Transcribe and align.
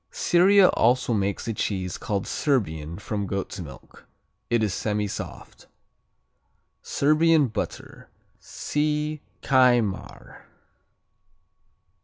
Syria 0.09 0.69
also 0.69 1.13
makes 1.13 1.47
a 1.47 1.53
cheese 1.53 1.99
called 1.99 2.25
Serbian 2.25 2.97
from 2.97 3.27
goat's 3.27 3.59
milk. 3.59 4.07
It 4.49 4.63
is 4.63 4.73
semisoft. 4.73 5.67
Serbian 6.81 7.45
Butter 7.49 8.09
see 8.39 9.21
Kajmar. 9.43 10.45